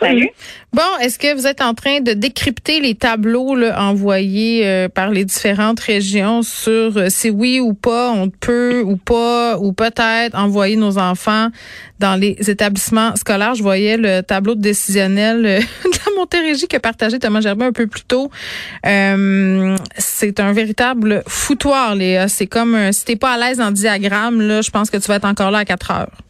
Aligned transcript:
Salut. 0.00 0.28
Bon, 0.72 0.82
est-ce 1.00 1.18
que 1.18 1.34
vous 1.34 1.46
êtes 1.46 1.62
en 1.62 1.74
train 1.74 2.00
de 2.00 2.12
décrypter 2.12 2.80
les 2.80 2.94
tableaux 2.94 3.56
là, 3.56 3.82
envoyés 3.82 4.66
euh, 4.66 4.88
par 4.88 5.10
les 5.10 5.24
différentes 5.24 5.80
régions 5.80 6.42
sur 6.42 6.98
euh, 6.98 7.06
si 7.08 7.30
oui 7.30 7.58
ou 7.58 7.72
pas 7.72 8.10
on 8.10 8.28
peut 8.28 8.82
ou 8.84 8.96
pas 8.96 9.58
ou 9.58 9.72
peut-être 9.72 10.36
envoyer 10.36 10.76
nos 10.76 10.98
enfants 10.98 11.48
dans 11.98 12.16
les 12.16 12.36
établissements 12.48 13.16
scolaires? 13.16 13.54
Je 13.54 13.62
voyais 13.62 13.96
le 13.96 14.20
tableau 14.20 14.54
décisionnel 14.54 15.46
euh, 15.46 15.58
de 15.84 15.98
la 16.06 16.16
Montérégie 16.16 16.68
que 16.68 16.76
partageait 16.76 17.18
Thomas 17.18 17.40
Gerbet 17.40 17.64
un 17.64 17.72
peu 17.72 17.86
plus 17.86 18.04
tôt. 18.04 18.30
C'est 18.84 20.40
un 20.40 20.52
véritable 20.52 21.22
foutoir, 21.26 21.94
Léa. 21.94 22.28
C'est 22.28 22.46
comme 22.46 22.92
si 22.92 23.04
t'es 23.04 23.16
pas 23.16 23.32
à 23.32 23.38
l'aise 23.38 23.60
en 23.60 23.70
diagramme, 23.70 24.40
là, 24.42 24.60
je 24.60 24.70
pense 24.70 24.90
que 24.90 24.96
tu 24.96 25.08
vas 25.08 25.16
être 25.16 25.24
encore 25.24 25.50
là 25.50 25.58
à 25.58 25.64
4 25.64 25.90
heures. 25.92 26.27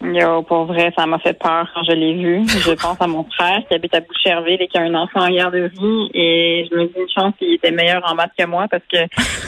Yo, 0.00 0.42
pour 0.42 0.66
vrai, 0.66 0.92
ça 0.96 1.06
m'a 1.06 1.18
fait 1.18 1.32
peur 1.32 1.68
quand 1.74 1.82
je 1.82 1.92
l'ai 1.92 2.14
vu. 2.14 2.46
Je 2.46 2.72
pense 2.72 3.00
à 3.00 3.06
mon 3.08 3.24
frère 3.24 3.60
qui 3.68 3.74
habite 3.74 3.94
à 3.94 4.00
Boucherville 4.00 4.62
et 4.62 4.68
qui 4.68 4.78
a 4.78 4.82
un 4.82 4.94
enfant 4.94 5.20
en 5.20 5.30
garderie 5.30 6.10
et 6.14 6.68
je 6.70 6.76
me 6.76 6.86
dis 6.86 6.92
une 6.96 7.08
chance 7.08 7.34
qu'il 7.38 7.54
était 7.54 7.72
meilleur 7.72 8.02
en 8.08 8.14
maths 8.14 8.30
que 8.38 8.46
moi 8.46 8.66
parce 8.70 8.84
que 8.92 8.98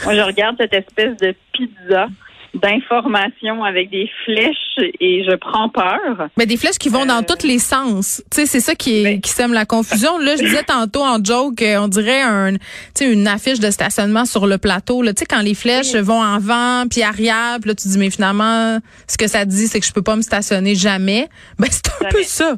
moi, 0.03 0.13
je 0.13 0.21
regarde 0.21 0.57
cette 0.59 0.73
espèce 0.73 1.15
de 1.17 1.33
pizza 1.53 2.07
d'informations 2.53 3.63
avec 3.63 3.89
des 3.89 4.09
flèches 4.25 4.55
et 4.99 5.23
je 5.23 5.35
prends 5.35 5.69
peur. 5.69 6.27
Mais 6.37 6.45
des 6.45 6.57
flèches 6.57 6.77
qui 6.77 6.89
vont 6.89 7.05
dans 7.05 7.19
Euh, 7.19 7.25
tous 7.27 7.45
les 7.47 7.59
sens. 7.59 8.21
Tu 8.31 8.41
sais, 8.41 8.45
c'est 8.45 8.59
ça 8.59 8.75
qui 8.75 8.99
est, 8.99 9.03
mais- 9.03 9.19
qui 9.21 9.29
sème 9.31 9.53
la 9.53 9.65
confusion. 9.65 10.17
Là, 10.17 10.35
je 10.35 10.43
disais 10.43 10.63
tantôt 10.63 11.03
en 11.03 11.23
joke, 11.23 11.61
euh, 11.61 11.77
on 11.79 11.87
dirait 11.87 12.21
un, 12.21 12.53
tu 12.53 12.59
sais, 12.95 13.11
une 13.11 13.27
affiche 13.27 13.59
de 13.59 13.69
stationnement 13.71 14.25
sur 14.25 14.47
le 14.47 14.57
plateau. 14.57 15.01
Là, 15.01 15.13
tu 15.13 15.19
sais, 15.19 15.25
quand 15.25 15.41
les 15.41 15.53
flèches 15.53 15.95
vont 15.95 16.21
avant 16.21 16.85
puis 16.89 17.01
arrière, 17.03 17.57
puis 17.61 17.69
là, 17.69 17.75
tu 17.75 17.87
dis 17.87 17.97
mais 17.97 18.09
finalement, 18.09 18.79
ce 19.07 19.17
que 19.17 19.27
ça 19.27 19.45
dit, 19.45 19.67
c'est 19.67 19.79
que 19.79 19.85
je 19.85 19.93
peux 19.93 20.01
pas 20.01 20.15
me 20.15 20.21
stationner 20.21 20.75
jamais. 20.75 21.27
Ben 21.59 21.67
c'est 21.69 21.87
un 22.05 22.09
peu 22.09 22.23
ça. 22.23 22.55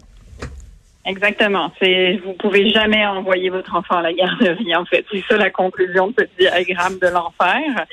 Exactement. 1.05 1.71
C'est 1.81 2.19
vous 2.23 2.33
pouvez 2.33 2.69
jamais 2.69 3.05
envoyer 3.05 3.49
votre 3.49 3.75
enfant 3.75 3.97
à 3.97 4.03
la 4.03 4.13
garderie. 4.13 4.75
En 4.75 4.85
fait, 4.85 5.05
c'est 5.11 5.23
ça 5.29 5.37
la 5.37 5.49
conclusion 5.49 6.07
de 6.07 6.13
ce 6.17 6.25
diagramme 6.39 6.97
de 6.99 7.07
l'enfer. 7.07 7.85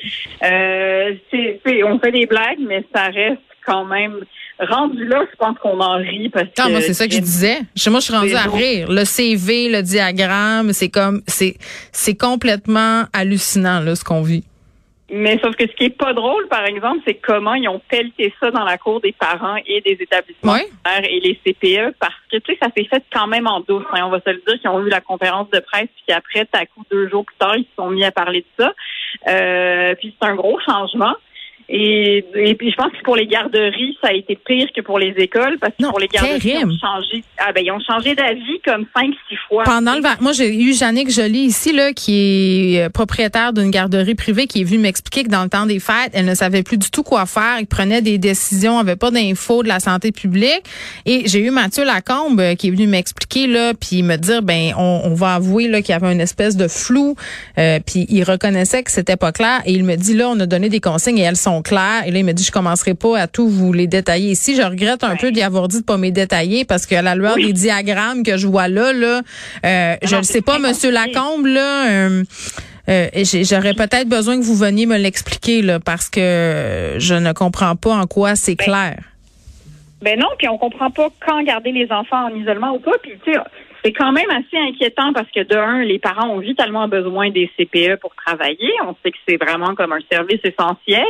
Euh, 0.43 1.13
c'est, 1.29 1.83
on 1.83 1.99
fait 1.99 2.11
des 2.11 2.25
blagues, 2.25 2.59
mais 2.59 2.85
ça 2.93 3.05
reste 3.05 3.41
quand 3.65 3.85
même 3.85 4.15
rendu 4.59 5.05
là. 5.05 5.25
Je 5.29 5.35
pense 5.37 5.57
qu'on 5.59 5.79
en 5.81 5.97
rit 5.97 6.29
parce 6.29 6.47
Non, 6.57 6.65
que 6.65 6.71
moi 6.71 6.81
c'est 6.81 6.93
ça 6.93 7.07
que 7.07 7.13
je 7.13 7.19
disais. 7.19 7.59
Moi, 7.87 7.99
je 7.99 8.05
suis 8.05 8.13
rendue 8.13 8.35
à 8.35 8.49
rire. 8.49 8.89
Le 8.89 9.03
CV, 9.03 9.69
le 9.69 9.81
diagramme, 9.81 10.71
c'est 10.71 10.89
comme, 10.89 11.21
c'est, 11.27 11.57
c'est 11.91 12.15
complètement 12.15 13.03
hallucinant 13.13 13.81
là 13.81 13.95
ce 13.95 14.03
qu'on 14.03 14.21
vit. 14.21 14.45
Mais 15.13 15.37
sauf 15.43 15.55
que 15.57 15.67
ce 15.67 15.73
qui 15.73 15.85
est 15.85 15.97
pas 15.97 16.13
drôle, 16.13 16.47
par 16.47 16.65
exemple, 16.65 16.99
c'est 17.05 17.15
comment 17.15 17.53
ils 17.53 17.67
ont 17.67 17.81
pelleté 17.89 18.33
ça 18.39 18.49
dans 18.49 18.63
la 18.63 18.77
cour 18.77 19.01
des 19.01 19.11
parents 19.11 19.57
et 19.65 19.81
des 19.81 19.97
établissements 19.99 20.53
et 21.03 21.19
les 21.19 21.35
CPE 21.35 21.95
parce 21.99 22.15
que 22.31 22.37
tu 22.37 22.53
sais, 22.53 22.59
ça 22.61 22.69
s'est 22.75 22.85
fait 22.85 23.03
quand 23.11 23.27
même 23.27 23.45
en 23.45 23.59
douce. 23.59 23.83
hein. 23.91 24.05
on 24.05 24.09
va 24.09 24.21
se 24.25 24.29
le 24.29 24.41
dire 24.47 24.59
qu'ils 24.61 24.69
ont 24.69 24.79
eu 24.85 24.89
la 24.89 25.01
conférence 25.01 25.49
de 25.49 25.59
presse 25.59 25.89
puis 26.07 26.15
après, 26.15 26.47
à 26.53 26.65
coup, 26.65 26.83
deux 26.89 27.09
jours 27.09 27.25
plus 27.25 27.35
tard, 27.37 27.57
ils 27.57 27.63
se 27.65 27.75
sont 27.77 27.89
mis 27.89 28.05
à 28.05 28.11
parler 28.11 28.41
de 28.57 28.63
ça. 28.63 28.73
Euh, 29.27 29.95
puis 29.95 30.15
c'est 30.19 30.27
un 30.27 30.35
gros 30.35 30.59
changement. 30.61 31.13
Et, 31.73 32.25
et 32.35 32.55
puis 32.55 32.69
je 32.69 32.75
pense 32.75 32.91
que 32.91 33.01
pour 33.03 33.15
les 33.15 33.27
garderies, 33.27 33.97
ça 34.01 34.09
a 34.09 34.13
été 34.13 34.37
pire 34.45 34.67
que 34.75 34.81
pour 34.81 34.99
les 34.99 35.13
écoles 35.17 35.57
parce 35.59 35.71
que 35.73 35.83
Non, 35.83 35.89
pour 35.91 35.99
les 35.99 36.07
garderies, 36.09 36.35
ils 36.35 36.51
terrible. 36.51 36.71
ont 36.73 36.77
changé. 36.79 37.23
Ah 37.37 37.53
ben 37.53 37.63
ils 37.65 37.71
ont 37.71 37.79
changé 37.79 38.13
d'avis 38.13 38.59
comme 38.65 38.85
cinq, 38.93 39.11
six 39.29 39.37
fois. 39.47 39.63
Pendant 39.63 39.95
le 39.95 40.01
moi 40.19 40.33
j'ai 40.33 40.53
eu 40.53 40.73
Jannick 40.73 41.09
Joly 41.09 41.45
ici 41.45 41.71
là 41.71 41.93
qui 41.93 42.75
est 42.75 42.85
euh, 42.85 42.89
propriétaire 42.89 43.53
d'une 43.53 43.71
garderie 43.71 44.15
privée 44.15 44.47
qui 44.47 44.61
est 44.61 44.63
venue 44.65 44.79
m'expliquer 44.79 45.23
que 45.23 45.29
dans 45.29 45.43
le 45.43 45.49
temps 45.49 45.65
des 45.65 45.79
fêtes, 45.79 46.11
elle 46.13 46.25
ne 46.25 46.35
savait 46.35 46.63
plus 46.63 46.77
du 46.77 46.91
tout 46.91 47.03
quoi 47.03 47.25
faire, 47.25 47.55
elle 47.59 47.67
prenait 47.67 48.01
des 48.01 48.17
décisions, 48.17 48.77
avait 48.77 48.97
pas 48.97 49.11
d'infos 49.11 49.63
de 49.63 49.69
la 49.69 49.79
santé 49.79 50.11
publique 50.11 50.63
et 51.05 51.23
j'ai 51.27 51.39
eu 51.39 51.51
Mathieu 51.51 51.85
Lacombe 51.85 52.39
euh, 52.41 52.55
qui 52.55 52.67
est 52.67 52.71
venu 52.71 52.87
m'expliquer 52.87 53.47
là 53.47 53.73
puis 53.79 54.03
me 54.03 54.17
dire 54.17 54.41
ben 54.41 54.73
on, 54.77 55.01
on 55.05 55.13
va 55.13 55.35
avouer 55.35 55.69
là 55.69 55.81
qu'il 55.81 55.93
y 55.93 55.95
avait 55.95 56.11
une 56.11 56.19
espèce 56.21 56.57
de 56.57 56.67
flou 56.67 57.15
euh, 57.57 57.79
puis 57.85 58.05
il 58.09 58.23
reconnaissait 58.23 58.83
que 58.83 58.91
c'était 58.91 59.15
pas 59.15 59.31
clair 59.31 59.61
et 59.65 59.71
il 59.71 59.85
me 59.85 59.95
dit 59.95 60.15
là 60.15 60.27
on 60.29 60.39
a 60.41 60.45
donné 60.45 60.67
des 60.67 60.81
consignes 60.81 61.19
et 61.19 61.21
elles 61.23 61.37
sont 61.37 61.60
claires 61.61 62.03
et 62.05 62.11
là 62.11 62.19
il 62.19 62.25
me 62.25 62.33
dit 62.33 62.43
je 62.43 62.51
commencerai 62.51 62.93
pas 62.93 63.19
à 63.19 63.27
tout 63.27 63.47
vous 63.47 63.73
les 63.73 63.87
détailler 63.87 64.31
ici, 64.31 64.55
je 64.55 64.61
regrette 64.61 65.03
un 65.03 65.15
peu 65.15 65.31
d'y 65.31 65.41
avoir 65.41 65.67
dit 65.67 65.79
de 65.81 65.85
pas 65.85 65.97
me 65.97 66.09
détailler 66.09 66.65
parce 66.65 66.85
qu'à 66.85 67.01
la 67.01 67.15
lueur 67.15 67.35
Oui. 67.35 67.47
des 67.47 67.53
diagrammes 67.53 68.23
que 68.23 68.37
je 68.37 68.47
vois 68.47 68.67
là 68.67 68.93
là 68.93 69.21
euh, 69.65 69.95
je 70.03 70.15
ne 70.15 70.23
sais 70.23 70.41
pas 70.41 70.59
monsieur. 70.59 70.91
Lacombe 70.91 71.45
là 71.45 71.89
euh, 71.89 72.23
euh, 72.89 73.07
J'aurais 73.23 73.73
peut-être 73.73 74.09
besoin 74.09 74.37
que 74.37 74.43
vous 74.43 74.55
veniez 74.55 74.85
me 74.85 74.97
l'expliquer 74.97 75.61
là, 75.61 75.79
parce 75.79 76.09
que 76.09 76.95
je 76.97 77.13
ne 77.13 77.31
comprends 77.31 77.75
pas 77.75 77.93
en 77.93 78.07
quoi 78.07 78.35
c'est 78.35 78.55
Ben, 78.55 78.65
clair. 78.65 78.99
Ben 80.01 80.19
non, 80.19 80.27
puis 80.37 80.47
on 80.49 80.57
comprend 80.57 80.89
pas 80.89 81.09
quand 81.25 81.43
garder 81.43 81.71
les 81.71 81.91
enfants 81.91 82.25
en 82.25 82.35
isolement 82.35 82.73
ou 82.73 82.79
pas. 82.79 82.93
Puis 83.03 83.11
tu 83.23 83.31
sais, 83.33 83.39
c'est 83.83 83.93
quand 83.93 84.11
même 84.11 84.29
assez 84.29 84.57
inquiétant 84.57 85.13
parce 85.13 85.29
que 85.31 85.43
de 85.43 85.55
un, 85.55 85.83
les 85.83 85.99
parents 85.99 86.29
ont 86.29 86.39
vitalement 86.39 86.87
besoin 86.87 87.29
des 87.29 87.49
CPE 87.57 87.99
pour 87.99 88.13
travailler. 88.15 88.71
On 88.87 88.95
sait 89.03 89.11
que 89.11 89.17
c'est 89.27 89.37
vraiment 89.37 89.75
comme 89.75 89.91
un 89.91 89.99
service 90.11 90.39
essentiel. 90.43 91.05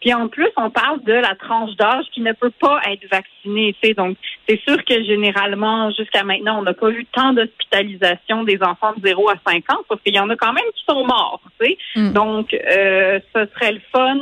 Puis 0.00 0.12
en 0.14 0.28
plus, 0.28 0.48
on 0.56 0.70
parle 0.70 1.02
de 1.04 1.12
la 1.12 1.34
tranche 1.34 1.74
d'âge 1.76 2.04
qui 2.12 2.20
ne 2.20 2.32
peut 2.32 2.52
pas 2.60 2.80
être 2.90 3.08
vaccinée. 3.10 3.74
Tu 3.80 3.88
sais, 3.88 3.94
donc 3.94 4.16
c'est 4.48 4.60
sûr 4.60 4.84
que 4.84 5.02
généralement, 5.04 5.90
jusqu'à 5.90 6.22
maintenant, 6.22 6.58
on 6.58 6.62
n'a 6.62 6.74
pas 6.74 6.90
vu 6.90 7.04
tant 7.06 7.32
d'hospitalisation 7.32 8.44
des 8.44 8.62
enfants 8.62 8.92
de 8.96 9.06
0 9.08 9.28
à 9.30 9.34
5 9.46 9.72
ans, 9.72 9.80
sauf 9.88 10.00
qu'il 10.02 10.14
y 10.14 10.20
en 10.20 10.30
a 10.30 10.36
quand 10.36 10.52
même 10.52 10.64
qui 10.74 10.84
sont 10.88 11.04
morts. 11.04 11.40
Tu 11.60 11.66
sais, 11.66 11.78
Mm. 11.96 12.12
donc 12.12 12.54
euh, 12.54 13.18
ce 13.34 13.46
serait 13.54 13.72
le 13.72 13.80
fun 13.92 14.18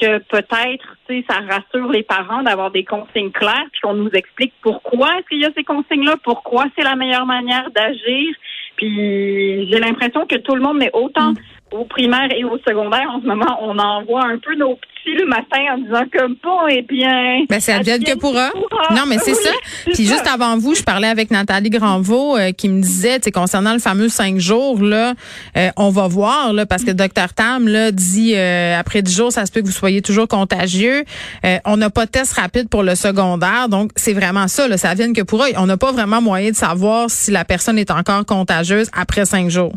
que 0.00 0.18
peut-être, 0.18 0.96
tu 1.06 1.20
sais, 1.20 1.24
ça 1.28 1.40
rassure 1.40 1.90
les 1.90 2.02
parents 2.02 2.42
d'avoir 2.42 2.70
des 2.70 2.84
consignes 2.84 3.30
claires, 3.30 3.66
puis 3.70 3.82
qu'on 3.82 3.94
nous 3.94 4.10
explique 4.14 4.54
pourquoi 4.62 5.18
est-ce 5.18 5.28
qu'il 5.28 5.40
y 5.40 5.44
a 5.44 5.50
ces 5.54 5.64
consignes-là, 5.64 6.16
pourquoi 6.24 6.64
c'est 6.76 6.84
la 6.84 6.96
meilleure 6.96 7.26
manière 7.26 7.70
d'agir. 7.70 8.34
Puis 8.76 9.70
j'ai 9.70 9.78
l'impression 9.78 10.26
que 10.26 10.36
tout 10.36 10.54
le 10.54 10.62
monde, 10.62 10.78
mais 10.78 10.90
autant 10.94 11.34
au 11.72 11.84
primaire 11.84 12.28
et 12.36 12.44
au 12.44 12.58
secondaire, 12.58 13.08
en 13.14 13.20
ce 13.20 13.26
moment, 13.26 13.58
on 13.62 13.78
envoie 13.78 14.24
un 14.24 14.38
peu 14.38 14.54
nos 14.56 14.76
petits 14.76 14.90
le 15.06 15.26
matin 15.26 15.74
en 15.74 15.78
disant 15.78 16.04
comme 16.12 16.36
bon 16.42 16.66
et 16.68 16.82
bien. 16.82 17.44
Ben, 17.48 17.60
c'est 17.60 17.72
advienne 17.72 18.02
que 18.04 18.18
pourra. 18.18 18.50
pourra. 18.50 18.94
Non, 18.94 19.02
mais 19.06 19.18
c'est 19.18 19.32
Oui, 19.32 19.38
ça. 19.42 19.50
Puis 19.86 20.06
ça. 20.06 20.12
juste 20.12 20.26
avant 20.26 20.58
vous, 20.58 20.74
je 20.74 20.82
parlais 20.82 21.08
avec 21.08 21.30
Nathalie 21.30 21.70
Granvaux 21.70 22.36
euh, 22.36 22.52
qui 22.52 22.68
me 22.68 22.82
disait, 22.82 23.18
tu 23.18 23.24
sais, 23.24 23.30
concernant 23.32 23.72
le 23.72 23.78
fameux 23.78 24.08
cinq 24.08 24.38
jours, 24.38 24.80
là, 24.82 25.14
euh, 25.56 25.70
on 25.76 25.90
va 25.90 26.06
voir, 26.06 26.52
là, 26.52 26.66
parce 26.66 26.84
que 26.84 26.90
Dr 26.90 27.32
Tam 27.34 27.66
là, 27.66 27.92
dit 27.92 28.34
euh, 28.36 28.78
après 28.78 29.02
dix 29.02 29.14
jours, 29.16 29.32
ça 29.32 29.46
se 29.46 29.52
peut 29.52 29.60
que 29.60 29.66
vous 29.66 29.72
soyez 29.72 30.02
toujours 30.02 30.28
contagieux. 30.28 31.04
Euh, 31.44 31.58
on 31.64 31.76
n'a 31.76 31.90
pas 31.90 32.06
de 32.06 32.10
test 32.10 32.34
rapide 32.34 32.68
pour 32.68 32.82
le 32.82 32.94
secondaire, 32.94 33.68
donc 33.68 33.92
c'est 33.96 34.12
vraiment 34.12 34.48
ça, 34.48 34.68
là, 34.68 34.76
ça 34.76 34.90
advienne 34.90 35.12
que 35.12 35.22
pourra. 35.22 35.46
On 35.56 35.66
n'a 35.66 35.76
pas 35.76 35.92
vraiment 35.92 36.20
moyen 36.20 36.50
de 36.50 36.56
savoir 36.56 37.08
si 37.10 37.30
la 37.30 37.44
personne 37.44 37.78
est 37.78 37.90
encore 37.90 38.26
contagieuse 38.26 38.90
après 38.92 39.24
cinq 39.24 39.48
jours. 39.50 39.72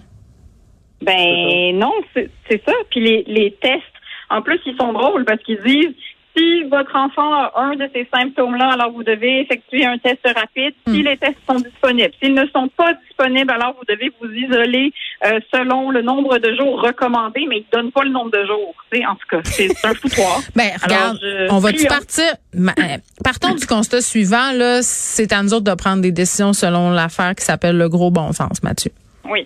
Ben 1.04 1.78
non, 1.78 1.94
c'est 2.16 2.64
ça. 2.66 2.74
Puis 2.90 3.00
les, 3.02 3.24
les 3.28 3.52
tests, 3.62 3.84
en 4.30 4.42
plus, 4.42 4.60
ils 4.66 4.76
sont 4.78 4.94
drôles 4.94 5.26
parce 5.26 5.42
qu'ils 5.44 5.62
disent 5.64 5.94
si 6.36 6.64
votre 6.64 6.96
enfant 6.96 7.32
a 7.32 7.52
un 7.58 7.76
de 7.76 7.88
ces 7.94 8.08
symptômes-là, 8.12 8.70
alors 8.74 8.92
vous 8.92 9.04
devez 9.04 9.42
effectuer 9.42 9.86
un 9.86 10.00
test 10.00 10.20
rapide. 10.26 10.74
Si 10.88 11.04
les 11.04 11.16
tests 11.18 11.38
sont 11.48 11.60
disponibles, 11.60 12.10
s'ils 12.20 12.34
ne 12.34 12.48
sont 12.48 12.68
pas 12.76 12.92
disponibles, 13.08 13.52
alors 13.52 13.76
vous 13.78 13.86
devez 13.88 14.12
vous 14.20 14.28
isoler 14.34 14.92
euh, 15.28 15.40
selon 15.54 15.92
le 15.92 16.02
nombre 16.02 16.40
de 16.40 16.56
jours 16.56 16.82
recommandés, 16.82 17.46
mais 17.48 17.58
ils 17.58 17.66
ne 17.72 17.82
donnent 17.84 17.92
pas 17.92 18.04
le 18.04 18.10
nombre 18.10 18.32
de 18.32 18.44
jours. 18.48 18.74
Tu 18.92 18.98
sais, 18.98 19.06
en 19.06 19.14
tout 19.14 19.28
cas, 19.30 19.42
c'est 19.44 19.68
un 19.86 19.94
foutoir. 19.94 20.40
Ben, 20.56 20.72
regarde, 20.84 21.20
je- 21.22 21.52
on 21.54 21.60
va-tu 21.60 21.86
Prions. 21.86 21.90
partir? 21.90 22.26
Euh, 22.56 22.98
partons 23.24 23.54
du 23.54 23.68
constat 23.68 24.02
suivant, 24.02 24.54
là. 24.56 24.82
C'est 24.82 25.32
à 25.34 25.44
nous 25.44 25.54
autres 25.54 25.70
de 25.72 25.76
prendre 25.76 26.02
des 26.02 26.12
décisions 26.12 26.54
selon 26.54 26.90
l'affaire 26.90 27.36
qui 27.36 27.44
s'appelle 27.46 27.78
le 27.78 27.90
gros 27.90 28.10
bon 28.10 28.32
sens, 28.32 28.64
Mathieu. 28.64 28.90
Oui. 29.30 29.46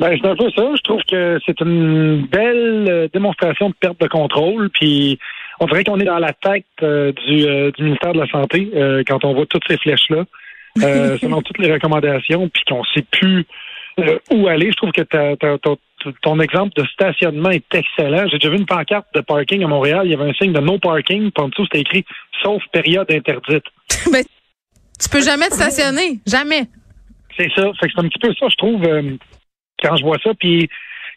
Ben, 0.00 0.16
c'est 0.18 0.26
un 0.28 0.34
peu 0.34 0.50
ça. 0.50 0.64
Je 0.74 0.80
trouve 0.82 1.02
que 1.02 1.38
c'est 1.44 1.60
une 1.60 2.26
belle 2.26 2.86
euh, 2.88 3.08
démonstration 3.12 3.68
de 3.68 3.74
perte 3.74 4.00
de 4.00 4.06
contrôle. 4.08 4.70
Puis 4.70 5.18
on 5.60 5.66
dirait 5.66 5.84
qu'on 5.84 6.00
est 6.00 6.04
dans 6.04 6.18
la 6.18 6.32
tête 6.32 6.64
euh, 6.82 7.12
du, 7.12 7.44
euh, 7.46 7.70
du 7.72 7.84
ministère 7.84 8.14
de 8.14 8.18
la 8.20 8.26
Santé 8.28 8.70
euh, 8.74 9.02
quand 9.06 9.24
on 9.26 9.34
voit 9.34 9.44
toutes 9.44 9.64
ces 9.68 9.76
flèches-là, 9.76 10.24
selon 11.18 11.42
toutes 11.42 11.58
les 11.58 11.70
recommandations, 11.70 12.48
puis 12.48 12.62
qu'on 12.66 12.82
sait 12.94 13.04
plus 13.10 13.44
où 14.30 14.48
aller. 14.48 14.70
Je 14.70 14.76
trouve 14.76 14.92
que 14.92 15.02
ta- 15.02 15.36
ta- 15.36 15.58
ton- 15.58 15.76
ton 16.22 16.40
exemple 16.40 16.72
de 16.76 16.86
stationnement 16.86 17.50
est 17.50 17.74
excellent. 17.74 18.26
J'ai 18.30 18.38
déjà 18.38 18.48
vu 18.48 18.56
une 18.56 18.64
pancarte 18.64 19.06
de 19.14 19.20
parking 19.20 19.62
à 19.62 19.66
Montréal. 19.66 20.02
Il 20.06 20.12
y 20.12 20.14
avait 20.14 20.30
un 20.30 20.32
signe 20.32 20.54
de 20.54 20.60
no 20.60 20.78
parking. 20.78 21.30
Puis 21.30 21.44
en 21.44 21.48
dessous, 21.48 21.64
c'était 21.64 21.80
écrit 21.80 22.06
sauf 22.42 22.62
période 22.72 23.10
interdite. 23.12 23.64
ben, 24.10 24.22
tu 24.98 25.08
peux 25.10 25.20
jamais 25.20 25.48
te 25.48 25.54
stationner. 25.54 26.20
Jamais. 26.26 26.62
C'est 27.36 27.50
ça. 27.54 27.70
Fait 27.78 27.88
que 27.88 27.92
c'est 27.94 28.00
un 28.00 28.08
petit 28.08 28.18
peu 28.18 28.32
ça, 28.32 28.46
je 28.48 28.56
trouve, 28.56 28.82
quand 29.82 29.96
je 29.96 30.04
vois 30.04 30.18
ça. 30.22 30.32
Puis, 30.34 30.68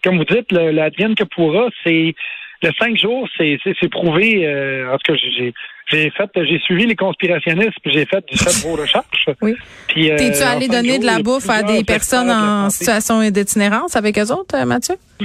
comme 0.03 0.17
vous 0.17 0.25
dites, 0.25 0.51
le, 0.51 0.71
la 0.71 0.89
Diane 0.89 1.15
que 1.15 1.23
pourra, 1.23 1.69
c'est 1.83 2.15
le 2.61 2.71
cinq 2.79 2.97
jours, 2.97 3.27
c'est 3.37 3.89
prouvé. 3.91 4.47
euh, 4.47 4.93
en 4.93 4.97
tout 4.97 5.13
cas, 5.13 5.15
j'ai 5.15 5.53
j'ai 5.89 6.09
fait, 6.11 6.29
j'ai 6.35 6.59
suivi 6.59 6.85
les 6.85 6.95
conspirationnistes, 6.95 7.77
puis 7.81 7.93
j'ai 7.93 8.05
fait 8.05 8.23
du 8.29 8.37
fait 8.37 8.67
vos 8.67 8.75
recherches. 8.75 9.29
Oui. 9.41 9.55
Puis, 9.87 10.11
euh, 10.11 10.17
T'es-tu 10.17 10.41
allé 10.41 10.67
donner 10.67 10.99
de 10.99 11.05
la 11.05 11.19
bouffe 11.19 11.49
à 11.49 11.63
des 11.63 11.83
personnes 11.83 12.27
de 12.27 12.31
en 12.31 12.69
santé. 12.69 12.85
situation 12.85 13.29
d'itinérance 13.29 13.95
avec 13.95 14.17
eux 14.17 14.31
autres, 14.31 14.55
euh, 14.55 14.65
Mathieu? 14.65 14.95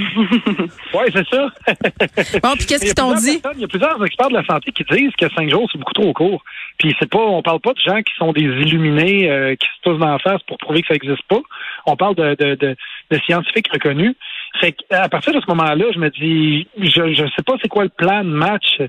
Oui, 0.93 1.03
c'est 1.13 1.27
ça. 1.27 1.47
Bon, 2.43 2.53
puis 2.55 2.65
qu'est-ce 2.65 2.85
qu'ils 2.85 2.93
t'ont 2.93 3.13
dit? 3.13 3.41
Il 3.55 3.61
y 3.61 3.63
a 3.63 3.67
plusieurs 3.67 4.03
experts 4.03 4.29
de 4.29 4.35
la 4.35 4.45
santé 4.45 4.71
qui 4.71 4.83
disent 4.83 5.13
que 5.17 5.29
cinq 5.35 5.49
jours, 5.49 5.67
c'est 5.71 5.77
beaucoup 5.77 5.93
trop 5.93 6.13
court. 6.13 6.43
Puis 6.77 6.95
c'est 6.99 7.09
pas, 7.09 7.19
on 7.19 7.41
parle 7.41 7.59
pas 7.59 7.73
de 7.73 7.79
gens 7.79 8.01
qui 8.01 8.13
sont 8.17 8.31
des 8.31 8.41
illuminés, 8.41 9.29
euh, 9.29 9.55
qui 9.55 9.67
se 9.67 9.81
touchent 9.83 9.99
dans 9.99 10.11
la 10.11 10.19
face 10.19 10.41
pour 10.47 10.57
prouver 10.57 10.81
que 10.81 10.87
ça 10.87 10.93
n'existe 10.93 11.27
pas. 11.27 11.41
On 11.85 11.95
parle 11.95 12.15
de, 12.15 12.35
de, 12.35 12.55
de, 12.55 12.75
de 13.11 13.19
scientifiques 13.25 13.71
reconnus. 13.71 14.15
Fait 14.59 14.75
à 14.89 15.09
partir 15.09 15.33
de 15.33 15.39
ce 15.39 15.45
moment-là, 15.49 15.85
je 15.93 15.99
me 15.99 16.09
dis, 16.09 16.67
je 16.79 17.13
je 17.13 17.25
sais 17.35 17.43
pas 17.45 17.53
c'est 17.61 17.67
quoi 17.67 17.83
le 17.83 17.89
plan 17.89 18.23
de 18.23 18.29
match 18.29 18.79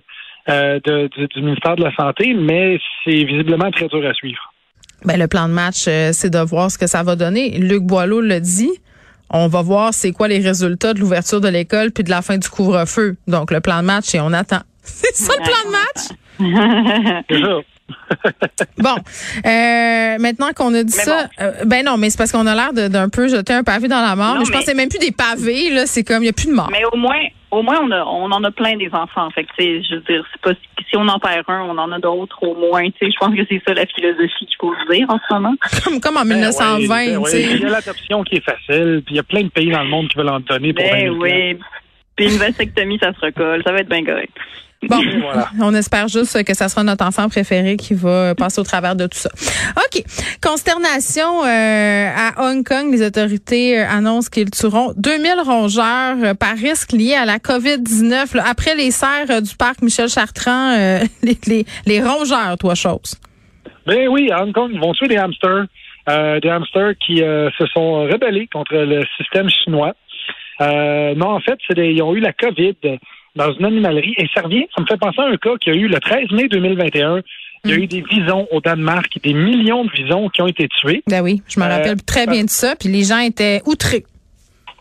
euh, 0.49 0.81
de, 0.85 1.09
du, 1.09 1.27
du 1.27 1.43
ministère 1.43 1.77
de 1.77 1.85
la 1.85 1.95
Santé, 1.95 2.35
mais 2.35 2.79
c'est 3.05 3.25
visiblement 3.25 3.71
très 3.71 3.89
dur 3.89 4.05
à 4.07 4.15
suivre. 4.15 4.53
Ben, 5.05 5.19
le 5.19 5.29
plan 5.29 5.49
de 5.49 5.53
match, 5.53 5.87
euh, 5.89 6.11
c'est 6.13 6.31
de 6.31 6.39
voir 6.39 6.71
ce 6.71 6.79
que 6.79 6.87
ça 6.87 7.03
va 7.03 7.17
donner. 7.17 7.59
Luc 7.59 7.83
Boileau 7.83 8.21
le 8.21 8.41
dit. 8.41 8.71
On 9.33 9.47
va 9.47 9.63
voir 9.63 9.95
c'est 9.95 10.11
quoi 10.11 10.29
les 10.29 10.41
résultats 10.41 10.93
de 10.93 10.99
l'ouverture 10.99 11.41
de 11.41 11.49
l'école 11.49 11.93
puis 11.93 12.03
de 12.03 12.11
la 12.11 12.21
fin 12.21 12.37
du 12.37 12.49
couvre-feu. 12.49 13.17
Donc, 13.29 13.53
le 13.53 13.61
plan 13.61 13.81
de 13.81 13.87
match, 13.87 14.15
et 14.15 14.21
on 14.21 14.33
attend. 14.33 14.61
C'est 14.83 15.15
ça 15.15 15.33
le 15.39 15.45
plan 15.45 15.67
de 15.67 15.71
match? 15.71 17.25
C'est 17.31 17.41
ça. 17.41 17.61
Bon, 18.79 18.95
euh, 19.47 20.19
maintenant 20.19 20.51
qu'on 20.55 20.73
a 20.75 20.83
dit 20.83 20.95
Mais 20.97 21.05
ça, 21.05 21.29
euh, 21.41 21.65
ben 21.67 21.85
non, 21.85 21.97
mais 21.97 22.09
c'est 22.11 22.19
parce 22.19 22.33
qu'on 22.33 22.47
a 22.47 22.55
l'air 22.55 22.73
d'un 22.73 23.09
peu 23.09 23.29
jeter 23.29 23.53
un 23.53 23.63
pavé 23.63 23.89
dans 23.89 24.01
la 24.01 24.17
mort. 24.17 24.35
Non, 24.35 24.41
mais 24.41 24.47
je 24.47 24.53
pense 24.53 24.61
que 24.61 24.67
c'est 24.67 24.75
même 24.75 24.89
plus 24.89 24.99
des 24.99 25.13
pavés, 25.13 25.71
là. 25.71 25.87
C'est 25.87 26.03
comme, 26.03 26.19
il 26.19 26.27
n'y 26.27 26.29
a 26.29 26.33
plus 26.33 26.47
de 26.47 26.55
mort. 26.55 26.69
Mais 26.71 26.85
au 26.93 26.97
moins, 26.97 27.21
au 27.51 27.63
moins, 27.63 27.81
on, 27.83 27.91
a, 27.91 28.05
on 28.05 28.31
en 28.31 28.45
a 28.45 28.51
plein 28.51 28.77
des 28.77 28.91
enfants. 28.93 29.29
Fait 29.31 29.45
que, 29.45 29.51
tu 29.59 29.65
sais, 29.65 29.83
je 29.83 29.95
veux 29.97 30.01
dire, 30.03 30.25
c'est 30.33 30.41
pas 30.41 30.53
si 30.89 30.97
on 30.97 31.07
en 31.09 31.19
perd 31.19 31.45
un, 31.49 31.63
on 31.63 31.79
en 31.79 31.91
a 31.93 31.99
d'autres 31.99 32.43
au 32.43 32.55
moins. 32.55 32.85
Tu 32.91 32.93
sais, 33.01 33.11
je 33.11 33.19
pense 33.19 33.35
que 33.35 33.45
c'est 33.49 33.63
ça 33.67 33.75
la 33.75 33.87
philosophie 33.87 34.47
qu'il 34.47 34.57
faut 34.61 34.75
se 34.75 34.95
dire 34.95 35.07
en 35.11 35.19
ce 35.19 35.35
moment. 35.35 35.55
Comme, 35.85 36.01
comme 36.01 36.17
en 36.17 36.25
Ben 36.25 36.37
1920, 36.37 36.81
ouais, 36.81 37.07
ben 37.07 37.19
ouais. 37.19 37.31
tu 37.31 37.37
sais. 37.37 37.43
Il 37.43 37.63
y 37.63 37.65
a 37.65 37.71
l'adoption 37.71 38.23
qui 38.23 38.37
est 38.37 38.45
facile, 38.45 39.03
puis 39.05 39.15
il 39.15 39.17
y 39.17 39.21
a 39.21 39.25
plein 39.25 39.43
de 39.43 39.49
pays 39.49 39.71
dans 39.71 39.83
le 39.83 39.89
monde 39.89 40.09
qui 40.09 40.19
veulent 40.19 40.29
en 40.29 40.41
donner 40.41 40.73
pour 40.73 40.85
20 40.85 40.91
Ben 40.91 41.03
000 41.05 41.17
oui. 41.17 41.59
Puis 42.21 42.33
une 42.35 42.39
vasectomie, 42.39 42.99
ça 43.03 43.13
se 43.15 43.21
recolle. 43.21 43.63
Ça 43.65 43.73
va 43.73 43.79
être 43.79 43.89
bien 43.89 44.05
correct. 44.05 44.31
Bon, 44.83 44.99
Voilà. 45.21 45.49
on 45.61 45.75
espère 45.75 46.09
juste 46.09 46.43
que 46.45 46.55
ça 46.55 46.69
sera 46.69 46.83
notre 46.83 47.05
enfant 47.07 47.29
préféré 47.29 47.77
qui 47.77 47.95
va 47.95 48.35
passer 48.35 48.61
au 48.61 48.65
travers 48.65 48.97
de 48.97 49.05
tout 49.07 49.19
ça. 49.19 49.31
OK. 49.77 50.03
Consternation 50.43 51.45
euh, 51.45 52.09
à 52.15 52.33
Hong 52.51 52.67
Kong. 52.67 52.91
Les 52.93 53.03
autorités 53.07 53.79
euh, 53.79 53.87
annoncent 53.89 54.29
qu'ils 54.31 54.51
tueront 54.51 54.93
2000 54.97 55.33
rongeurs 55.45 56.17
euh, 56.23 56.35
par 56.35 56.57
risque 56.57 56.93
lié 56.93 57.15
à 57.15 57.25
la 57.25 57.39
COVID-19. 57.39 58.37
là. 58.37 58.45
Après 58.49 58.75
les 58.75 58.91
serres 58.91 59.31
euh, 59.31 59.41
du 59.41 59.55
parc 59.57 59.81
Michel 59.83 60.09
Chartrand, 60.09 60.73
euh, 60.79 60.99
les, 61.23 61.39
les, 61.47 61.65
les 61.87 62.03
rongeurs, 62.03 62.57
toi, 62.59 62.75
chose. 62.75 63.17
Ben 63.87 64.09
oui, 64.09 64.31
à 64.31 64.43
Hong 64.43 64.53
Kong, 64.53 64.71
ils 64.75 64.81
vont 64.81 64.93
tuer 64.93 65.09
des 65.09 65.17
hamsters. 65.17 65.67
Euh, 66.09 66.41
des 66.41 66.49
hamsters 66.49 66.95
qui 67.07 67.23
euh, 67.23 67.51
se 67.59 67.67
sont 67.67 68.03
rebellés 68.05 68.49
contre 68.53 68.75
le 68.75 69.05
système 69.19 69.49
chinois. 69.51 69.93
Euh, 70.61 71.15
non, 71.15 71.29
en 71.29 71.41
fait, 71.41 71.59
des, 71.75 71.91
ils 71.93 72.03
ont 72.03 72.15
eu 72.15 72.21
la 72.21 72.33
COVID 72.33 72.77
dans 73.37 73.53
une 73.53 73.65
animalerie. 73.65 74.15
Et 74.19 74.27
ça 74.35 74.43
revient, 74.43 74.67
ça 74.75 74.83
me 74.83 74.87
fait 74.87 74.97
penser 74.99 75.21
à 75.21 75.27
un 75.27 75.37
cas 75.37 75.57
qu'il 75.61 75.75
y 75.75 75.77
a 75.77 75.81
eu 75.81 75.89
le 75.89 75.99
13 76.01 76.31
mai 76.33 76.49
2021. 76.49 77.21
Il 77.65 77.71
y 77.71 77.75
a 77.75 77.77
eu 77.77 77.87
des 77.87 78.03
visons 78.03 78.49
au 78.51 78.61
Danemark, 78.61 79.11
des 79.23 79.35
millions 79.35 79.85
de 79.85 79.91
visons 79.91 80.29
qui 80.31 80.41
ont 80.41 80.47
été 80.47 80.67
tués. 80.69 81.03
Ben 81.07 81.23
oui, 81.23 81.43
je 81.49 81.61
me 81.61 81.65
Euh, 81.67 81.69
rappelle 81.69 82.03
très 82.03 82.27
bien 82.27 82.45
de 82.45 82.49
ça. 82.51 82.75
Puis 82.75 82.89
les 82.89 83.03
gens 83.05 83.19
étaient 83.19 83.61
outrés. 83.67 84.05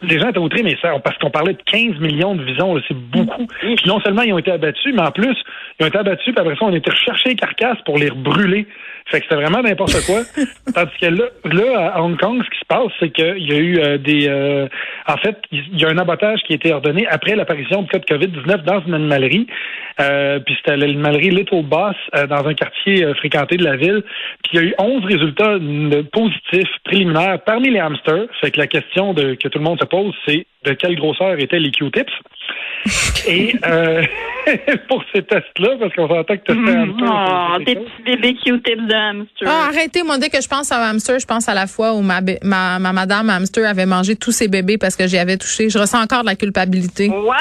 Les 0.02 0.18
gens 0.18 0.30
étaient 0.30 0.40
outrés, 0.40 0.64
mais 0.64 0.78
ça, 0.82 0.98
parce 1.04 1.18
qu'on 1.18 1.30
parlait 1.30 1.54
de 1.54 1.62
15 1.66 2.00
millions 2.00 2.34
de 2.36 2.44
visons, 2.46 2.80
c'est 2.88 2.96
beaucoup. 2.96 3.46
Puis 3.60 3.76
non 3.86 4.00
seulement 4.00 4.22
ils 4.22 4.32
ont 4.32 4.38
été 4.38 4.50
abattus, 4.50 4.94
mais 4.96 5.02
en 5.02 5.12
plus, 5.12 5.36
ils 5.78 5.84
ont 5.84 5.88
été 5.88 5.98
abattus, 5.98 6.34
puis 6.34 6.36
après 6.38 6.56
ça, 6.56 6.66
on 6.66 6.74
a 6.74 6.78
été 6.78 6.90
rechercher 6.90 7.30
les 7.30 7.36
carcasses 7.36 7.82
pour 7.86 7.98
les 7.98 8.10
brûler. 8.10 8.66
Fait 9.10 9.20
que 9.20 9.26
c'était 9.26 9.42
vraiment 9.42 9.62
n'importe 9.62 10.06
quoi. 10.06 10.22
Tandis 10.74 10.92
que 11.02 11.06
là, 11.08 11.26
là, 11.46 11.92
à 11.96 12.02
Hong 12.02 12.18
Kong, 12.18 12.42
ce 12.44 12.50
qui 12.50 12.60
se 12.60 12.66
passe, 12.68 12.92
c'est 13.00 13.10
qu'il 13.10 13.50
y 13.50 13.54
a 13.54 13.58
eu 13.58 13.80
euh, 13.80 13.98
des... 13.98 14.28
euh, 14.28 14.68
en 15.08 15.18
fait, 15.18 15.38
il 15.52 15.80
y 15.80 15.86
a 15.86 15.90
un 15.90 15.98
abattage 15.98 16.40
qui 16.46 16.54
a 16.54 16.56
été 16.56 16.72
ordonné 16.72 17.08
après 17.08 17.36
l'apparition 17.36 17.82
du 17.82 17.90
cas 17.90 18.00
de 18.00 18.06
COVID-19 18.06 18.64
dans 18.64 18.82
une 18.86 18.94
animalerie. 18.94 19.48
Euh, 20.00 20.40
puis 20.40 20.56
c'était 20.58 20.78
l'animalerie 20.78 21.30
Little 21.30 21.64
Boss 21.64 21.96
euh, 22.16 22.26
dans 22.26 22.48
un 22.48 22.54
quartier 22.54 23.04
euh, 23.04 23.14
fréquenté 23.16 23.58
de 23.58 23.64
la 23.64 23.76
ville. 23.76 24.02
Puis 24.44 24.54
il 24.54 24.56
y 24.56 24.60
a 24.60 24.68
eu 24.68 24.76
11 24.78 25.06
résultats 25.06 25.58
positifs 26.12 26.70
préliminaires 26.86 27.40
parmi 27.46 27.70
les 27.70 27.80
hamsters. 27.80 28.28
Fait 28.40 28.52
que 28.52 28.60
la 28.60 28.68
question 28.68 29.14
de, 29.14 29.34
que 29.34 29.48
tout 29.48 29.60
le 29.60 29.66
monde 29.66 29.80
se 29.80 29.86
pose, 29.86 30.14
c'est 30.26 30.46
de 30.66 30.74
quelle 30.74 30.96
grosseur 30.96 31.40
étaient 31.40 31.60
les 31.60 31.72
Q-tips? 31.72 32.12
Et 33.28 33.54
euh, 33.66 34.04
pour 34.88 35.04
ces 35.14 35.22
tests-là, 35.24 35.76
parce 35.80 35.94
qu'on 35.94 36.08
s'entend 36.08 36.38
que 36.38 36.44
tester 36.44 36.72
un 36.72 36.84
hamster... 36.84 37.10
Oh, 37.12 37.64
tes 37.64 37.76
petits 37.76 38.04
bébés 38.06 38.36
Q-tips 38.36 38.88
de 38.88 38.94
hamster. 38.94 39.48
Ah, 39.48 39.68
arrêtez, 39.70 40.04
moi, 40.04 40.18
dès 40.18 40.30
que 40.30 40.42
je 40.42 40.48
pense 40.48 40.72
à 40.72 40.78
hamster, 40.88 41.20
je 41.20 41.26
pense 41.26 41.48
à 41.50 41.54
la 41.54 41.68
fois 41.68 41.94
où 41.94 42.02
ma, 42.02 42.22
ma, 42.44 42.80
ma 42.80 42.94
madame 42.94 43.30
hamster 43.30 43.68
avait 43.68 43.86
mangé 43.86 44.16
tous 44.16 44.32
ses 44.32 44.48
bébés 44.48 44.78
parce 44.78 44.96
que 44.96 45.08
j'y 45.08 45.18
avais 45.18 45.38
touché. 45.38 45.70
Je 45.70 45.78
ressens 45.78 46.02
encore 46.02 46.22
de 46.22 46.28
la 46.28 46.36
culpabilité. 46.36 47.10
Wow! 47.10 47.34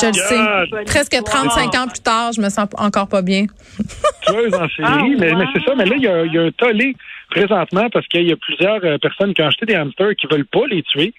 Je 0.00 0.06
le 0.06 0.12
sais. 0.12 0.84
Presque 0.86 1.22
35 1.22 1.74
ans 1.76 1.88
plus 1.88 2.02
tard, 2.02 2.32
je 2.32 2.40
me 2.40 2.48
sens 2.48 2.68
encore 2.76 3.08
pas 3.08 3.22
bien. 3.22 3.46
tueuse 4.26 4.54
en 4.54 4.68
série, 4.68 5.16
mais, 5.18 5.32
wow. 5.32 5.38
mais 5.38 5.44
c'est 5.54 5.62
ça. 5.64 5.74
Mais 5.76 5.84
là, 5.84 5.94
il 5.96 6.02
y 6.02 6.08
a, 6.08 6.24
y 6.24 6.38
a 6.38 6.42
un 6.42 6.50
tollé 6.52 6.96
présentement 7.30 7.88
parce 7.90 8.06
qu'il 8.08 8.26
y 8.26 8.32
a 8.32 8.36
plusieurs 8.36 8.84
euh, 8.84 8.98
personnes 8.98 9.34
qui 9.34 9.42
ont 9.42 9.46
acheté 9.46 9.66
des 9.66 9.74
hamsters 9.74 10.14
qui 10.16 10.26
veulent 10.26 10.46
pas 10.46 10.66
les 10.68 10.82
tuer. 10.82 11.12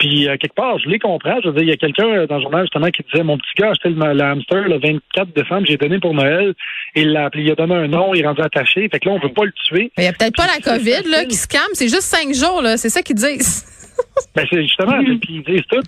Puis, 0.00 0.26
euh, 0.28 0.36
quelque 0.38 0.54
part, 0.54 0.78
je 0.80 0.88
les 0.88 0.98
comprends. 0.98 1.36
Je 1.44 1.48
veux 1.48 1.54
dire, 1.54 1.62
il 1.62 1.68
y 1.68 1.72
a 1.72 1.76
quelqu'un 1.76 2.06
euh, 2.08 2.26
dans 2.26 2.36
le 2.38 2.42
journal, 2.42 2.62
justement, 2.62 2.88
qui 2.88 3.02
disait, 3.12 3.22
mon 3.22 3.38
petit 3.38 3.50
gars 3.56 3.68
a 3.68 3.70
acheté 3.70 3.90
le, 3.90 3.94
le 4.14 4.22
hamster 4.22 4.62
le 4.68 4.78
24 4.80 5.32
décembre, 5.32 5.66
j'ai 5.68 5.76
donné 5.76 6.00
pour 6.00 6.14
Noël. 6.14 6.54
Et 6.96 7.02
il 7.02 7.12
l'a 7.12 7.26
appelé, 7.26 7.44
il 7.44 7.52
a 7.52 7.54
donné 7.54 7.74
un 7.76 7.86
nom, 7.86 8.12
il 8.14 8.22
est 8.22 8.26
rendu 8.26 8.40
attaché. 8.42 8.88
Fait 8.88 8.98
que 8.98 9.08
là, 9.08 9.14
on 9.14 9.18
veut 9.20 9.32
pas 9.32 9.44
le 9.44 9.52
tuer. 9.52 9.92
Il 9.96 10.02
y 10.04 10.08
a 10.08 10.12
peut-être 10.12 10.34
pas 10.36 10.46
la 10.46 10.58
COVID 10.60 11.08
là, 11.08 11.24
qui 11.26 11.36
se 11.36 11.46
calme. 11.46 11.68
C'est 11.74 11.88
juste 11.88 12.02
cinq 12.02 12.34
jours, 12.34 12.62
là. 12.62 12.76
C'est 12.76 12.88
ça 12.88 13.02
qu'ils 13.02 13.16
disent. 13.16 13.76
Ben, 14.34 14.46
c'est 14.50 14.62
justement, 14.62 14.96
Mhm. 14.96 15.20
puis 15.20 15.34
ils 15.34 15.42
disent 15.42 15.66
tout. 15.70 15.82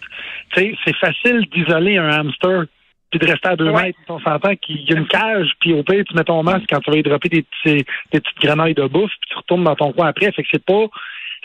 Tu 0.54 0.60
sais, 0.60 0.74
c'est 0.84 0.96
facile 0.96 1.46
d'isoler 1.50 1.96
un 1.96 2.10
hamster 2.10 2.64
puis 3.10 3.18
de 3.18 3.26
rester 3.26 3.48
à 3.48 3.56
deux 3.56 3.70
Ouais. 3.70 3.82
mètres. 3.84 3.98
On 4.08 4.20
s'entend 4.20 4.54
qu'il 4.56 4.82
y 4.82 4.92
a 4.92 4.98
une 4.98 5.06
cage, 5.06 5.48
puis 5.60 5.72
au 5.72 5.82
pire, 5.82 6.04
tu 6.06 6.14
mets 6.14 6.24
ton 6.24 6.42
masque 6.42 6.64
quand 6.68 6.80
tu 6.80 6.90
vas 6.90 6.98
y 6.98 7.02
dropper 7.02 7.28
des, 7.30 7.42
petits, 7.42 7.84
des 8.12 8.20
petites 8.20 8.38
grenouilles 8.42 8.74
de 8.74 8.86
bouffe, 8.86 9.10
puis 9.20 9.30
tu 9.30 9.36
retournes 9.38 9.64
dans 9.64 9.76
ton 9.76 9.92
coin 9.92 10.08
après. 10.08 10.30
Fait 10.32 10.42
que 10.42 10.48
c'est 10.52 10.64
pas 10.64 10.86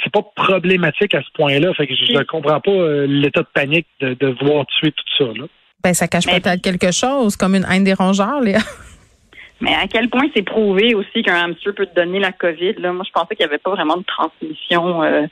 c'est 0.04 0.12
pas 0.12 0.22
problématique 0.36 1.14
à 1.16 1.22
ce 1.22 1.28
point-là. 1.34 1.74
Fait 1.74 1.88
que 1.88 1.94
je 1.96 2.14
ne 2.14 2.24
comprends 2.24 2.60
pas 2.60 2.72
euh, 2.72 3.08
l'état 3.08 3.42
de 3.42 3.48
panique 3.54 3.88
de, 4.00 4.14
de 4.14 4.28
vouloir 4.40 4.66
tuer 4.68 4.92
tout 4.92 5.04
ça. 5.18 5.26
Là. 5.40 5.46
Ben, 5.84 5.94
ça 5.94 6.08
cache 6.08 6.26
peut-être 6.26 6.62
quelque 6.62 6.92
chose, 6.92 7.36
comme 7.36 7.56
une 7.56 7.66
haine 7.70 7.84
des 7.84 7.94
rongeurs, 7.94 8.42
Léa. 8.42 8.60
Mais 9.60 9.74
à 9.74 9.88
quel 9.88 10.10
point 10.10 10.26
c'est 10.36 10.44
prouvé 10.44 10.94
aussi 10.94 11.24
qu'un 11.24 11.36
hamster 11.36 11.74
peut 11.74 11.88
te 11.88 11.96
donner 11.96 12.20
la 12.20 12.32
COVID? 12.32 12.76
Là? 12.78 12.94
Moi, 12.94 13.04
je 13.08 13.12
pensais 13.12 13.36
qu'il 13.36 13.46
n'y 13.46 13.50
avait 13.50 13.58
pas 13.58 13.72
vraiment 13.72 13.98
de 13.98 14.04
transmission. 14.04 15.04
Euh, 15.04 15.26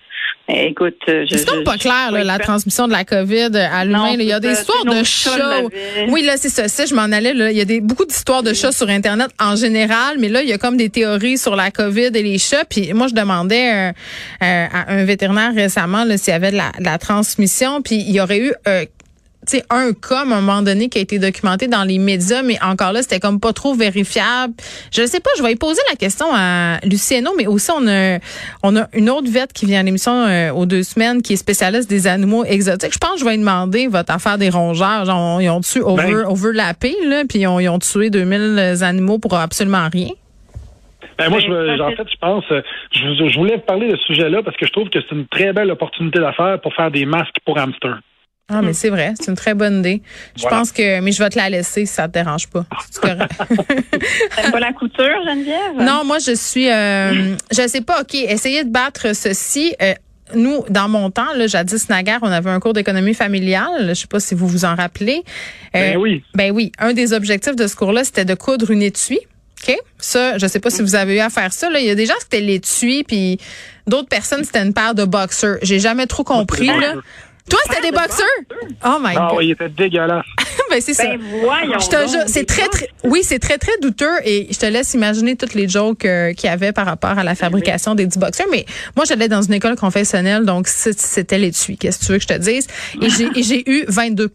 écoute, 0.48 0.98
euh. 1.10 1.26
C'est 1.30 1.48
comme 1.48 1.64
pas 1.64 1.78
clair, 1.78 2.12
là, 2.12 2.24
la 2.24 2.40
transmission 2.40 2.88
de 2.88 2.92
la 2.92 3.04
COVID 3.04 3.56
à 3.56 3.86
l'humain. 3.86 4.14
Il 4.14 4.24
y 4.24 4.34
a 4.34 4.40
des 4.40 4.54
histoires 4.54 4.86
de 4.86 5.04
chats. 5.04 5.62
Oui, 6.10 6.24
là, 6.24 6.38
c'est 6.38 6.50
ça. 6.50 6.68
ça, 6.68 6.86
je 6.86 6.96
m'en 6.96 7.04
allais. 7.04 7.34
Là. 7.34 7.52
Il 7.52 7.58
y 7.58 7.62
a 7.62 7.66
des, 7.66 7.82
beaucoup 7.82 8.06
d'histoires 8.06 8.42
de 8.42 8.54
chats 8.54 8.72
sur 8.72 8.90
Internet 8.90 9.30
en 9.40 9.56
général, 9.56 10.18
mais 10.20 10.30
là, 10.30 10.42
il 10.42 10.50
y 10.50 10.54
a 10.54 10.58
comme 10.58 10.78
des 10.78 10.90
théories 10.90 11.38
sur 11.38 11.56
la 11.56 11.70
COVID 11.70 12.10
et 12.14 12.24
les 12.24 12.40
chats. 12.40 12.66
Puis 12.66 12.94
moi, 12.94 13.08
je 13.08 13.14
demandais 13.14 13.74
euh, 13.74 13.92
euh, 14.44 14.66
à 14.72 14.92
un 14.92 15.06
vétérinaire 15.06 15.54
récemment 15.54 16.04
là, 16.04 16.18
s'il 16.18 16.34
y 16.34 16.36
avait 16.36 16.52
de 16.52 16.58
la, 16.58 16.72
de 16.80 16.84
la 16.84 16.98
transmission. 16.98 17.82
Puis 17.82 17.96
il 17.96 18.12
y 18.12 18.20
aurait 18.20 18.40
eu 18.40 18.54
euh, 18.68 18.86
tu 19.46 19.58
sais, 19.58 19.64
un 19.70 19.94
cas 19.94 20.20
à 20.20 20.22
un 20.22 20.26
moment 20.26 20.62
donné 20.62 20.90
qui 20.90 20.98
a 20.98 21.02
été 21.02 21.20
documenté 21.20 21.68
dans 21.68 21.84
les 21.84 22.00
médias, 22.00 22.42
mais 22.42 22.58
encore 22.62 22.92
là, 22.92 23.02
c'était 23.02 23.20
comme 23.20 23.40
pas 23.40 23.54
trop 23.54 23.74
vérifiable. 23.74 24.54
Je 24.92 25.02
ne 25.02 25.08
sais 25.08 25.20
pas, 25.20 25.30
je 25.38 25.44
vais 25.44 25.54
y 25.54 25.56
poser 25.56 25.82
la 25.90 25.96
question 25.96 26.28
à 26.34 26.80
Luciano, 26.84 27.32
mais 27.38 27.48
aussi 27.48 27.72
on 27.72 27.88
a 27.88 28.20
on 28.64 28.76
a 28.76 28.88
une 28.94 29.10
autre 29.10 29.30
vette 29.30 29.54
qui 29.54 29.66
vient 29.66 29.80
à 29.80 29.84
l'émission 29.84 30.14
euh, 30.14 30.52
aux 30.52 30.66
deux 30.66 30.84
semaines 30.84 31.22
qui 31.22 31.34
est 31.34 31.38
spécialiste 31.38 31.90
des 31.90 32.08
animaux 32.08 32.44
exotiques. 32.46 32.94
Je 32.94 32.98
pense 32.98 33.14
que 33.14 33.20
je 33.20 33.26
vais 33.26 33.32
lui 33.32 33.40
demander 33.40 33.88
votre 33.88 34.14
affaire 34.14 34.38
des 34.38 34.50
rongeurs. 34.50 35.06
Genre, 35.06 35.42
ils 35.42 35.50
ont 35.50 35.62
tué 35.62 35.82
over, 35.82 36.04
Ben. 36.04 36.26
overlappé, 36.26 36.96
là, 37.06 37.24
puis 37.28 37.40
ils 37.40 37.48
ont, 37.48 37.60
ils 37.60 37.70
ont 37.70 37.80
tué 37.80 38.10
2000 38.10 38.78
animaux 38.82 39.20
pour 39.20 39.36
absolument 39.36 39.88
rien. 39.92 40.10
Ben, 41.18 41.30
moi, 41.30 41.40
je, 41.40 41.48
Ben, 41.48 41.82
en 41.82 41.92
fait, 41.92 42.08
je 42.12 42.18
pense, 42.20 42.44
euh, 42.52 42.62
je, 42.92 43.30
je 43.30 43.38
voulais 43.38 43.58
parler 43.58 43.92
de 43.92 43.96
ce 43.96 44.04
sujet-là 44.04 44.44
parce 44.44 44.58
que 44.58 44.66
je 44.66 44.72
trouve 44.72 44.90
que 44.90 45.00
c'est 45.02 45.16
une 45.16 45.28
très 45.28 45.54
belle 45.54 45.72
opportunité 45.72 46.20
d'affaires 46.20 46.60
pour 46.62 46.74
faire 46.74 46.92
des 46.92 47.06
masques 47.06 47.38
pour 47.46 47.58
hamsters. 47.58 48.00
Ah, 48.48 48.62
mais 48.62 48.74
c'est 48.74 48.90
vrai, 48.90 49.14
c'est 49.20 49.30
une 49.32 49.36
très 49.38 49.56
bonne 49.56 49.80
idée. 49.80 50.04
Je 50.36 50.44
Voilà. 50.44 50.58
pense 50.58 50.72
que, 50.72 51.00
mais 51.00 51.12
je 51.12 51.24
vais 51.24 51.30
te 51.30 51.38
la 51.38 51.50
laisser 51.50 51.88
si 51.88 51.94
ça 51.94 52.08
te 52.08 52.14
dérange 52.14 52.48
pas. 52.48 52.64
T'aimes 53.02 53.18
pas 54.52 54.60
la 54.60 54.72
couture, 54.74 55.10
Geneviève? 55.28 55.78
Non, 55.82 56.04
moi 56.06 56.20
je 56.20 56.36
suis 56.36 56.70
euh, 56.70 57.36
je 57.52 57.68
sais 57.68 57.82
pas, 57.82 58.02
OK, 58.02 58.14
essayez 58.14 58.64
de 58.64 58.70
battre 58.70 59.16
ceci. 59.16 59.74
Euh, 59.82 59.94
nous, 60.36 60.64
dans 60.70 60.88
mon 60.88 61.10
temps, 61.10 61.34
là, 61.36 61.48
jadis 61.48 61.90
naguère, 61.90 62.20
on 62.22 62.32
avait 62.32 62.50
un 62.52 62.60
cours 62.60 62.74
d'économie 62.74 63.14
familiale. 63.16 63.90
Je 63.90 63.94
sais 63.94 64.08
pas 64.08 64.20
si 64.20 64.36
vous 64.36 64.48
vous 64.48 64.66
en 64.66 64.76
rappelez. 64.76 65.24
Euh, 65.76 65.94
Ben 65.94 65.98
oui. 65.98 66.24
Ben 66.36 66.52
oui. 66.52 66.72
Un 66.78 66.94
des 66.94 67.14
objectifs 67.14 67.56
de 67.56 67.66
ce 67.66 67.76
cours-là, 67.76 68.04
c'était 68.04 68.26
de 68.26 68.34
coudre 68.36 68.70
une 68.72 68.82
étui. 68.84 69.20
OK? 69.68 69.76
Ça, 69.98 70.38
je 70.38 70.46
sais 70.46 70.60
pas 70.60 70.70
si 70.70 70.82
vous 70.84 70.94
avez 70.96 71.16
eu 71.16 71.20
à 71.20 71.30
faire 71.32 71.52
ça. 71.54 71.70
Là. 71.72 71.80
Il 71.80 71.86
y 71.86 71.90
a 71.92 71.96
des 71.96 72.06
gens, 72.06 72.14
c'était 72.20 72.42
l'étui, 72.42 73.04
puis 73.04 73.40
d'autres 73.88 74.10
personnes, 74.10 74.44
c'était 74.44 74.62
une 74.64 74.74
paire 74.74 74.94
de 74.94 75.06
boxers. 75.06 75.58
J'ai 75.64 75.80
jamais 75.80 76.06
trop 76.08 76.24
compris. 76.24 76.68
Là. 76.68 76.94
Toi, 77.50 77.60
c'était 77.70 77.82
des 77.82 77.92
boxeurs? 77.92 78.26
Oh 78.86 78.98
my 79.00 79.16
Ah 79.18 79.28
God. 79.30 79.38
oui, 79.38 79.46
il 79.48 79.52
était 79.52 79.70
dégueulasse. 79.70 80.26
ben, 80.70 80.82
c'est 80.82 80.94
ça. 80.96 81.06
Ben 81.06 81.20
voyons. 81.42 81.80
Je 81.80 81.88
te 81.88 81.96
donc, 81.96 82.10
jure, 82.10 82.24
c'est 82.28 82.46
très, 82.46 82.68
très, 82.68 82.90
oui, 83.04 83.22
c'est 83.24 83.38
très, 83.40 83.58
très 83.60 83.78
douteux 83.82 84.18
et 84.24 84.48
je 84.52 84.58
te 84.58 84.66
laisse 84.66 84.94
imaginer 84.96 85.36
toutes 85.36 85.54
les 85.54 85.68
jokes 85.68 86.06
euh, 86.06 86.34
qu'il 86.34 86.50
y 86.50 86.54
avait 86.54 86.72
par 86.72 86.86
rapport 86.86 87.18
à 87.18 87.24
la 87.24 87.36
fabrication 87.36 87.94
des 87.94 88.08
du 88.08 88.18
boxeurs. 88.18 88.48
Mais 88.52 88.66
moi, 88.96 89.06
j'allais 89.06 89.28
dans 89.28 89.42
une 89.44 89.54
école 89.54 89.76
confessionnelle, 89.76 90.44
donc 90.46 90.68
c'était 90.68 91.38
l'étui. 91.38 91.78
Qu'est-ce 91.78 92.00
que 92.00 92.06
tu 92.06 92.12
veux 92.14 92.18
que 92.18 92.24
je 92.24 92.28
te 92.28 92.38
dise? 92.40 92.68
Et 93.02 93.10
j'ai 93.44 93.70
eu 93.70 93.86
22 93.88 94.28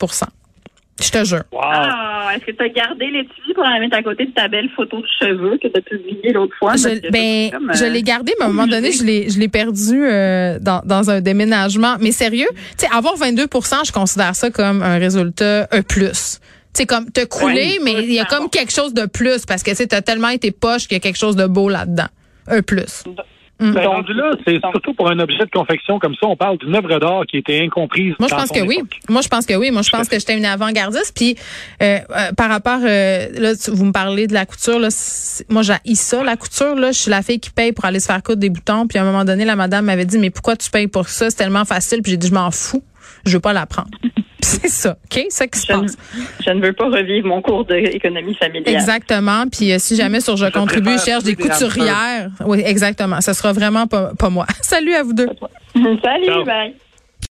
Je 1.01 1.11
te 1.11 1.25
jure. 1.25 1.43
Wow. 1.53 1.61
Ah, 1.63 2.33
est-ce 2.35 2.45
que 2.45 2.53
tu 2.53 2.63
as 2.63 2.69
gardé 2.69 3.07
l'étui 3.07 3.55
pour 3.55 3.65
la 3.65 3.81
mettre 3.81 3.97
à 3.97 4.03
côté 4.03 4.27
de 4.27 4.33
ta 4.33 4.49
belle 4.49 4.69
photo 4.77 4.99
de 5.01 5.07
cheveux 5.21 5.59
que 5.63 5.69
tu 5.69 5.77
as 5.77 5.81
publiée 5.81 6.33
l'autre 6.33 6.55
fois? 6.59 6.77
Je, 6.77 7.11
ben, 7.11 7.51
c'est 7.73 7.79
je 7.79 7.85
euh, 7.85 7.89
l'ai 7.89 8.03
gardé, 8.03 8.33
mais 8.39 8.45
à 8.45 8.49
un 8.49 8.53
moment 8.53 8.67
donné, 8.67 8.93
je 8.93 9.03
l'ai, 9.03 9.31
je 9.31 9.39
l'ai 9.39 9.49
perdu 9.49 10.05
euh, 10.05 10.59
dans, 10.61 10.83
dans 10.85 11.11
un 11.11 11.21
déménagement. 11.21 11.97
Mais 12.01 12.13
sérieux, 12.13 12.49
tu 12.79 12.87
sais, 12.87 12.89
avoir 12.93 13.17
22% 13.17 13.87
je 13.87 13.93
considère 13.93 14.35
ça 14.35 14.51
comme 14.51 14.83
un 14.83 14.99
résultat 14.99 15.67
un 15.71 15.83
plus. 15.83 16.41
Tu 16.73 16.83
sais, 16.83 16.87
comme 16.87 17.11
te 17.11 17.25
crouler, 17.25 17.79
Ouais, 17.79 17.79
mais 17.83 17.93
il 18.05 18.13
y 18.13 18.21
a 18.21 18.27
c'est 18.29 18.37
comme 18.37 18.49
quelque 18.49 18.73
chose 18.73 18.95
de 18.95 19.07
plus 19.07 19.45
parce 19.45 19.63
que 19.63 19.71
tu 19.75 19.95
as 19.95 20.03
tellement 20.03 20.29
été 20.29 20.53
poche 20.53 20.83
qu'il 20.83 20.93
y 20.93 20.97
a 20.97 21.01
quelque 21.01 21.19
chose 21.19 21.35
de 21.35 21.47
beau 21.47 21.69
là-dedans. 21.69 22.07
Un 22.47 22.63
plus. 22.63 23.05
Ben, 23.61 23.87
rendu 23.87 24.15
là, 24.15 24.33
c'est 24.47 24.59
surtout 24.61 24.95
pour 24.95 25.09
un 25.11 25.19
objet 25.19 25.39
de 25.45 25.51
confection 25.51 25.99
comme 25.99 26.15
ça, 26.15 26.27
on 26.27 26.37
parle 26.37 26.59
d'une 26.59 26.75
œuvre 26.75 26.99
d'art 26.99 27.23
qui 27.29 27.37
était 27.37 27.61
incomprise. 27.61 28.15
Moi, 28.19 28.29
je 28.29 28.35
pense 28.35 28.51
que 28.51 28.61
oui. 28.67 28.79
Moi, 29.09 29.21
je 29.21 29.29
pense 29.29 29.45
que 29.47 29.55
oui. 29.55 29.71
Moi, 29.71 29.83
je 29.83 29.91
pense 29.91 30.09
que 30.09 30.19
j'étais 30.19 30.37
une 30.39 30.45
avant-gardiste. 30.47 31.13
Puis, 31.15 31.37
euh, 31.83 31.99
euh, 32.11 32.33
par 32.37 32.49
rapport, 32.49 32.81
euh, 32.83 33.27
là, 33.39 33.55
tu- 33.55 33.71
vous 33.71 33.85
me 33.85 33.93
parlez 33.93 34.27
de 34.27 34.33
la 34.35 34.47
couture. 34.47 34.79
Là, 34.79 34.89
moi, 35.51 35.63
j'ai 35.63 35.95
ça, 35.95 36.23
la 36.25 36.37
couture. 36.37 36.75
Là, 36.75 36.93
je 36.93 36.99
suis 36.99 37.11
la 37.11 37.23
fille 37.23 37.39
qui 37.41 37.51
paye 37.51 37.73
pour 37.73 37.85
aller 37.85 38.01
se 38.01 38.07
faire 38.07 38.23
coudre 38.23 38.41
des 38.41 38.51
boutons. 38.51 38.87
Puis, 38.87 38.99
à 38.99 39.03
un 39.03 39.05
moment 39.05 39.25
donné, 39.25 39.45
la 39.45 39.57
madame 39.57 39.85
m'avait 39.85 40.07
dit, 40.07 40.19
mais 40.19 40.31
pourquoi 40.31 40.57
tu 40.57 40.71
payes 40.71 40.89
pour 40.89 41.09
ça? 41.09 41.29
C'est 41.31 41.37
tellement 41.37 41.65
facile. 41.65 42.01
Puis, 42.03 42.13
j'ai 42.13 42.17
dit, 42.19 42.29
je 42.29 42.35
m'en 42.35 42.51
fous. 42.51 42.83
Je 43.27 43.33
veux 43.33 43.41
pas 43.41 43.53
l'apprendre. 43.53 43.91
C'est 44.45 44.69
ça, 44.69 44.91
ok, 45.05 45.27
c'est 45.29 45.31
ça 45.31 45.47
qui 45.47 45.59
se 45.59 45.67
Je 45.67 45.73
ne, 45.73 45.81
passe. 45.83 45.97
je 46.45 46.51
ne 46.51 46.61
veux 46.61 46.73
pas 46.73 46.87
revivre 46.87 47.27
mon 47.29 47.41
cours 47.43 47.65
d'économie 47.65 48.35
familiale. 48.35 48.75
Exactement. 48.75 49.45
Puis, 49.51 49.73
euh, 49.73 49.79
si 49.79 49.97
jamais 49.97 50.21
sur 50.21 50.37
je, 50.37 50.47
Je 50.47 50.51
contribue, 50.51 50.93
je 50.99 51.05
cherche 51.05 51.25
des 51.25 51.37
couturières. 51.37 52.31
Oui, 52.45 52.63
exactement. 52.65 53.21
Ce 53.21 53.33
sera 53.33 53.53
vraiment 53.53 53.87
pas, 53.87 54.13
pas 54.19 54.31
moi. 54.31 54.47
Salut 54.63 54.95
à 54.95 55.03
vous 55.03 55.13
deux. 55.13 55.29
Salut, 55.75 56.27
Ciao. 56.27 56.45
bye. 56.45 56.75